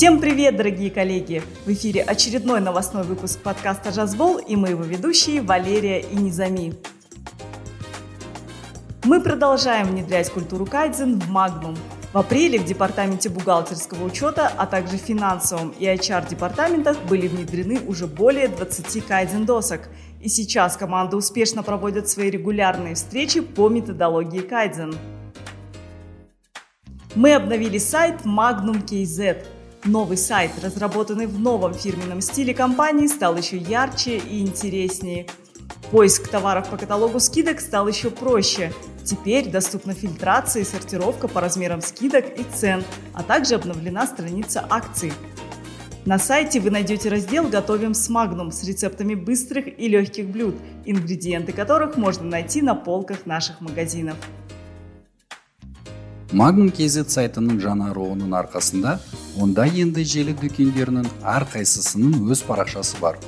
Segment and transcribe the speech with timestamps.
[0.00, 1.42] Всем привет, дорогие коллеги!
[1.66, 6.72] В эфире очередной новостной выпуск подкаста «Жазбол» и мы его ведущие Валерия и Низами.
[9.04, 11.76] Мы продолжаем внедрять культуру кайдзен в Магнум.
[12.14, 18.48] В апреле в Департаменте бухгалтерского учета, а также финансовом и HR-департаментах были внедрены уже более
[18.48, 19.90] 20 кайдзен-досок.
[20.22, 24.94] И сейчас команда успешно проводит свои регулярные встречи по методологии кайдзен.
[27.14, 29.59] Мы обновили сайт Magnum KZ.
[29.84, 35.26] Новый сайт, разработанный в новом фирменном стиле компании, стал еще ярче и интереснее.
[35.90, 38.72] Поиск товаров по каталогу скидок стал еще проще.
[39.04, 45.12] Теперь доступна фильтрация и сортировка по размерам скидок и цен, а также обновлена страница акций.
[46.04, 51.52] На сайте вы найдете раздел «Готовим с Magnum» с рецептами быстрых и легких блюд, ингредиенты
[51.52, 54.16] которых можно найти на полках наших магазинов.
[56.30, 59.00] магнум kz сайтының жаңаруының арқасында
[59.38, 63.18] онда енді желі дүкендерінің әрқайсысының өз парақшасы бар.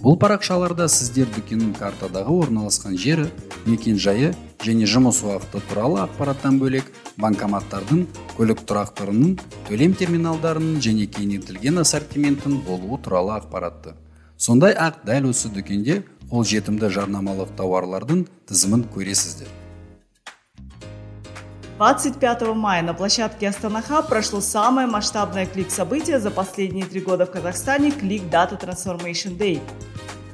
[0.00, 3.26] Бұл парақшаларда сіздер дүкеннің картадағы орналасқан жері
[3.66, 4.30] мекен жайы
[4.64, 6.88] және жұмыс уақыты туралы ақпараттан бөлек
[7.20, 8.06] банкоматтардың
[8.38, 9.36] көлік тұрақтарының
[9.68, 13.96] төлем терминалдарының және кеңейтілген ассортименттің болуы туралы ақпаратты.
[14.40, 19.59] Сондай ақ дәл осы дүкенде қолжетімді жарнамалық тауарлардың тізімін көресіздер.
[21.80, 27.88] 25 мая на площадке Астанаха прошло самое масштабное клик-событие за последние три года в Казахстане–
[28.02, 29.62] Click Data Transformation Day.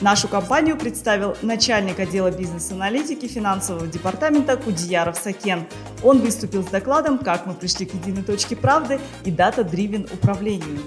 [0.00, 5.66] Нашу компанию представил начальник отдела бизнес-аналитики финансового департамента Кудияров Сакен.
[6.04, 10.78] Он выступил с докладом «Как мы пришли к единой точке правды» и дата-дривен управлению.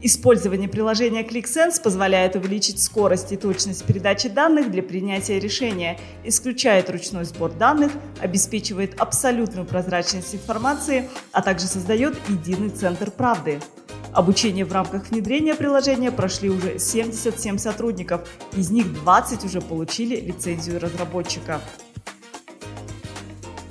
[0.00, 7.24] Использование приложения ClickSense позволяет увеличить скорость и точность передачи данных для принятия решения, исключает ручной
[7.24, 13.60] сбор данных, обеспечивает абсолютную прозрачность информации, а также создает единый центр правды.
[14.12, 20.80] Обучение в рамках внедрения приложения прошли уже 77 сотрудников, из них 20 уже получили лицензию
[20.80, 21.60] разработчика.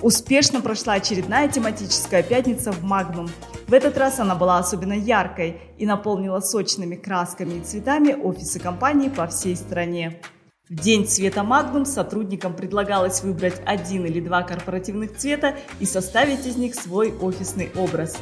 [0.01, 3.29] Успешно прошла очередная тематическая пятница в Magnum.
[3.68, 9.08] В этот раз она была особенно яркой и наполнила сочными красками и цветами офисы компании
[9.08, 10.20] по всей стране.
[10.68, 16.56] В день цвета Magnum сотрудникам предлагалось выбрать один или два корпоративных цвета и составить из
[16.56, 18.16] них свой офисный образ.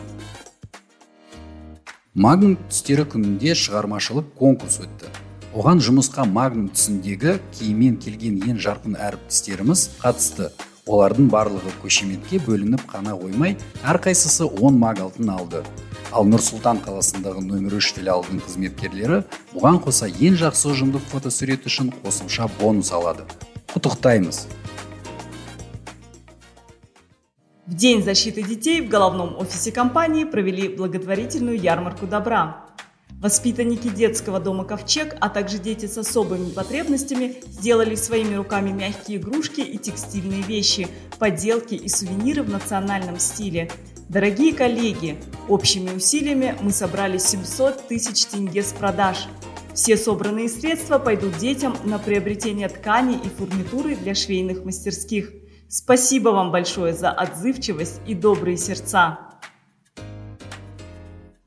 [2.14, 5.06] магнум түстері күнінде шығармашылық конкурс өтті
[5.54, 10.48] оған жұмысқа магнум түсіндегі киіммен келген ең жарқын әріптестеріміз қатысты
[10.85, 13.55] олардың барлығы көшеметке бөлініп қана қоймай
[13.89, 15.61] әрқайсысы 10 маг алтын алды.
[16.13, 19.23] Ал нұр сұлтан қаласындағы нөмір үш филиалының қызметкерлері
[19.55, 23.25] бұған қоса ең жақсы ұжымдық фотосурет үшін қосымша бонус алады.
[23.73, 24.45] Құттықтаймыз.
[27.65, 32.64] В День защиты детей в головном офисе компании провели благотворительную ярмарку добра.
[33.21, 39.61] Воспитанники детского дома «Ковчег», а также дети с особыми потребностями сделали своими руками мягкие игрушки
[39.61, 40.87] и текстильные вещи,
[41.17, 43.71] поделки и сувениры в национальном стиле.
[44.09, 45.17] Дорогие коллеги,
[45.47, 49.27] общими усилиями мы собрали 700 тысяч тенге с продаж.
[49.73, 55.31] Все собранные средства пойдут детям на приобретение тканей и фурнитуры для швейных мастерских.
[55.67, 59.34] Спасибо вам большое за отзывчивость и добрые сердца.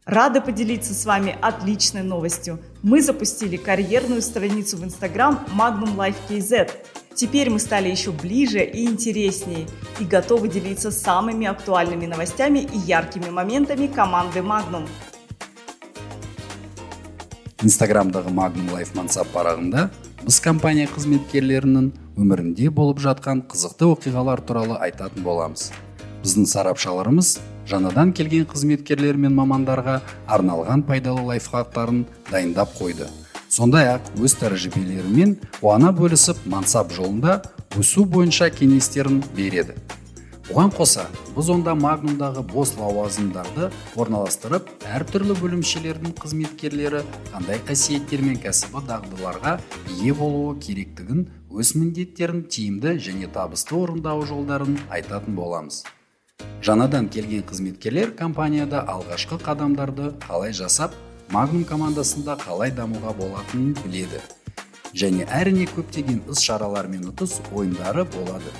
[0.08, 2.60] Рада поделиться с вами отличной новостью.
[2.82, 6.70] Мы запустили карьерную страницу в Instagram Magnum Life KZ.
[7.16, 9.68] Теперь мы стали еще ближе и интереснее
[10.00, 14.88] и готовы делиться самыми актуальными новостями и яркими моментами команды Magnum.
[17.64, 19.86] инстаграмдағы Magnum Life мансап парағында
[20.26, 21.86] біз компания қызметкерлерінің
[22.20, 25.70] өмірінде болып жатқан қызықты оқиғалар туралы айтатын боламыз
[26.26, 27.38] біздің сарапшыларымыз
[27.69, 33.09] жаңадан келген қызметкерлер мен мамандарға арналған пайдалы лайфхактарын дайындап қойды.
[33.49, 37.43] Сондай ақ өз тәжірибелерімен қуана бөлісіп мансап жолында
[37.81, 39.77] өсу бойынша кеңестерін береді.
[40.49, 41.03] Бұған қоса
[41.35, 43.67] біз онда магнумдағы бос лауазымдарды
[44.01, 47.03] орналастырып әртүрлі бөлімшелердің қызметкерлері
[47.35, 49.59] қандай қасиеттер мен кәсіби дағдыларға
[49.99, 55.85] ие болуы керектігін өз міндеттерін тиімді және табысты орындау жолдарын айтатын боламыз.
[56.69, 60.97] Жаңадан келген қызметкерлер компанияда алғашқы қадамдарды қалай жасап
[61.33, 64.21] магнум командасында қалай дамуға болатынын біледі
[64.93, 68.53] және әрине көптеген іс шаралар мен ұтыс ойындары болады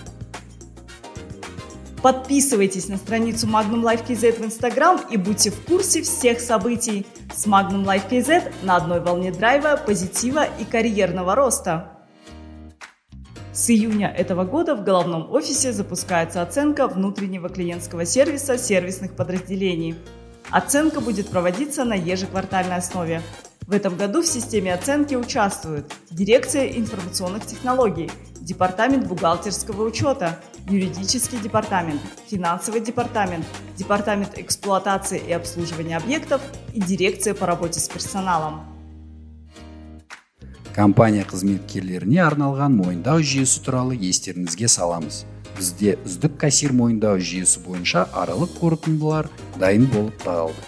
[1.99, 7.05] Подписывайтесь на страницу Magnum Life KZ в Instagram и будьте в курсе всех событий.
[7.35, 11.98] С Magnum Life KZ на одной волне драйва, позитива и карьерного роста.
[13.59, 19.97] С июня этого года в головном офисе запускается оценка внутреннего клиентского сервиса сервисных подразделений.
[20.53, 23.21] Оценка будет проводиться на ежеквартальной основе.
[23.67, 30.39] В этом году в системе оценки участвуют Дирекция информационных технологий, Департамент бухгалтерского учета,
[30.69, 33.45] Юридический департамент, Финансовый департамент,
[33.77, 36.41] Департамент эксплуатации и обслуживания объектов
[36.75, 38.78] и Дирекция по работе с персоналом.
[40.79, 45.25] Компания қызметкерлеріне арналған мойындау жүйесі туралы естеріңізге саламыз.
[45.57, 49.27] Бізде үздік кассир мойындау жүйесі бойынша аралық қорытындылар
[49.59, 50.63] дайын болып тағылды.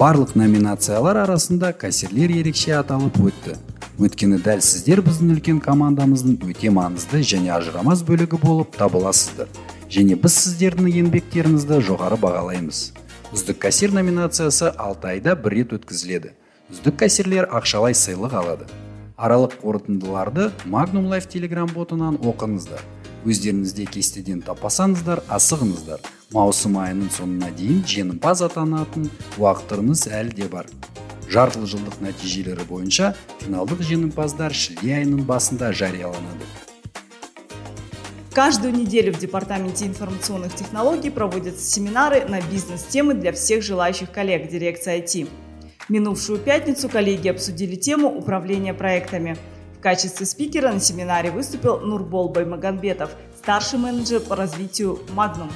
[0.00, 3.54] Барлық номинациялар арасында кассирлер ерекше аталып өтті.
[4.02, 9.46] Өйткені дәл сіздер біздің үлкен командамыздың өте маңызды және ажырамас бөлігі болып табыласыздар.
[9.86, 12.88] Және біз сіздердің еңбектеріңізді жоғары бағалаймыз.
[13.30, 16.32] Үздік кассир номинациясы алты айда бір рет өткізіледі.
[16.72, 18.66] Үздік кассирлер ақшалай сыйлық алады.
[19.22, 22.82] Аралық қорытындыларды магнум лайф телеграм ботынан оқыңыздар.
[23.22, 26.02] Өздеріңізде кестеден таппасаңыздар асығыңыздар.
[26.34, 29.06] Маусым айының соңына дейін жеңімпаз атанатын
[29.38, 30.66] уақыттарыңыз әлі де бар.
[31.30, 33.12] Жартылы жылдық нәтижелері бойынша
[33.44, 36.50] финалдық жеңімпаздар шілде айының басында жарияланады.
[38.34, 44.98] Каждую неделю в Департаменте информационных технологий проводятся семинары на бизнес-темы для всех желающих коллег дирекции
[44.98, 45.28] IT.
[45.88, 49.36] Минувшую пятницу коллеги обсудили тему управления проектами–
[49.82, 55.50] в качестве спикера на семинаре выступил Нурбол Баймагамбетов, старший менеджер по развитию Magnum.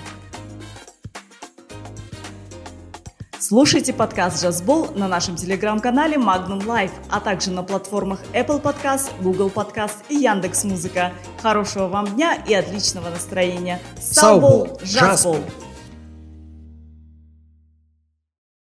[3.38, 9.48] Слушайте подкаст «Джазбол» на нашем телеграм-канале Magnum Life, а также на платформах Apple Podcast, Google
[9.48, 11.12] Podcast и Яндекс.Музыка.
[11.40, 13.78] Хорошего вам дня и отличного настроения.
[14.00, 14.76] Саубол!
[14.82, 15.38] Джазбол!